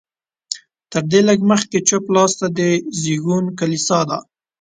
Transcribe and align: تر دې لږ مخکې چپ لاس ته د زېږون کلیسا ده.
تر 0.91 1.03
دې 1.11 1.21
لږ 1.27 1.39
مخکې 1.51 1.77
چپ 1.89 2.05
لاس 2.15 2.31
ته 2.39 2.47
د 2.57 2.59
زېږون 3.01 3.45
کلیسا 3.59 3.99
ده. 4.09 4.17